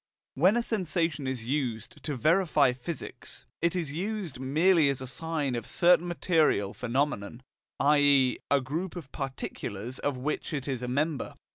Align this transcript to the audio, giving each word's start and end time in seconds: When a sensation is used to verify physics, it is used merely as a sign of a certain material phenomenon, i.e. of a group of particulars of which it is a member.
When 0.33 0.57
a 0.57 0.63
sensation 0.63 1.27
is 1.27 1.45
used 1.45 2.01
to 2.05 2.15
verify 2.15 2.73
physics, 2.73 3.45
it 3.61 3.75
is 3.75 3.93
used 3.93 4.39
merely 4.39 4.89
as 4.89 4.99
a 4.99 5.05
sign 5.05 5.53
of 5.53 5.65
a 5.65 5.67
certain 5.67 6.07
material 6.07 6.73
phenomenon, 6.73 7.43
i.e. 7.79 8.39
of 8.49 8.57
a 8.57 8.61
group 8.61 8.95
of 8.95 9.11
particulars 9.11 9.99
of 9.99 10.17
which 10.17 10.53
it 10.55 10.67
is 10.67 10.81
a 10.81 10.87
member. 10.87 11.35